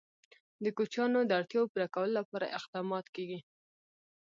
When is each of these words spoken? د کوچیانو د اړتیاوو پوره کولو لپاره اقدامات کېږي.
د 0.63 0.65
کوچیانو 0.77 1.19
د 1.25 1.31
اړتیاوو 1.39 1.71
پوره 1.71 1.87
کولو 1.93 2.13
لپاره 2.19 2.53
اقدامات 2.57 3.05
کېږي. 3.15 3.39